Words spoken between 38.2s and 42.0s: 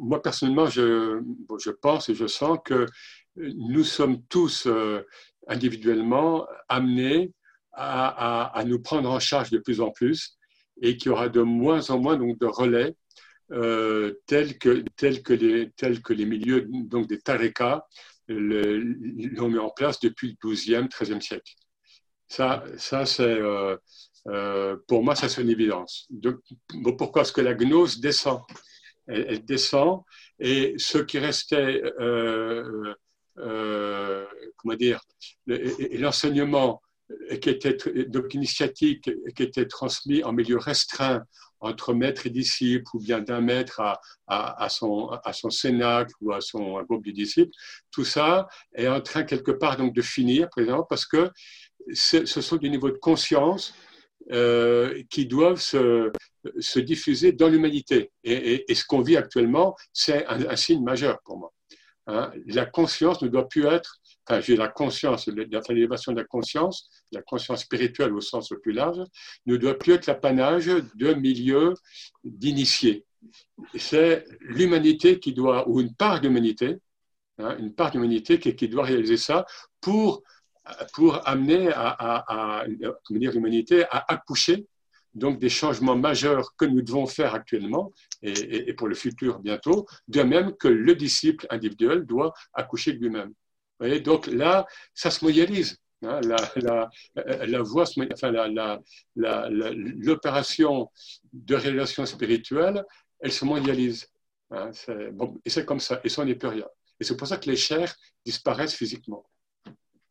initiatique qui était transmis en milieu restreint entre